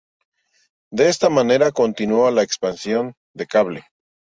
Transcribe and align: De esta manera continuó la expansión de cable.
De 0.89 1.09
esta 1.09 1.29
manera 1.29 1.71
continuó 1.71 2.31
la 2.31 2.41
expansión 2.41 3.13
de 3.35 3.45
cable. 3.45 3.85